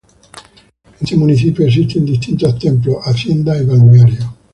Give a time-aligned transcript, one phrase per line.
[0.87, 4.25] En este municipio existen distintos templos, haciendas y balnearios.